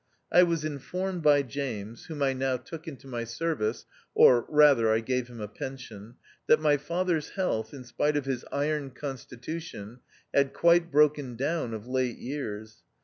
I 0.31 0.41
was 0.41 0.65
informed 0.65 1.21
by 1.21 1.43
James, 1.43 2.07
whom 2.07 2.23
I 2.23 2.33
now 2.33 2.57
took 2.57 2.87
into 2.87 3.05
my 3.05 3.23
service 3.23 3.85
(or 4.15 4.47
rather 4.49 4.91
I 4.91 4.99
gave 4.99 5.27
him 5.27 5.39
a 5.39 5.47
pension), 5.47 6.15
that 6.47 6.59
my 6.59 6.77
father's 6.77 7.29
health, 7.35 7.71
in 7.71 7.83
spite 7.83 8.17
of 8.17 8.25
his 8.25 8.43
iron 8.51 8.89
constitution, 8.89 9.99
had 10.33 10.53
quite 10.53 10.89
broken 10.91 11.35
down 11.35 11.75
of 11.75 11.85
late 11.85 12.17
years. 12.17 12.81